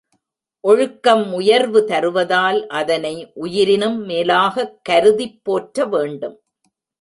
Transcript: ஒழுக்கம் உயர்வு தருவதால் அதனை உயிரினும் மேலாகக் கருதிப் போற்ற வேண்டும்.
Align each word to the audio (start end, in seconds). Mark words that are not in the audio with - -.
ஒழுக்கம் 0.59 1.33
உயர்வு 1.33 1.85
தருவதால் 1.87 2.67
அதனை 2.67 3.31
உயிரினும் 3.33 4.09
மேலாகக் 4.09 4.79
கருதிப் 4.83 5.39
போற்ற 5.43 5.85
வேண்டும். 5.85 6.41